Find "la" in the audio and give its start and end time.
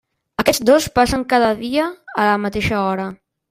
2.33-2.43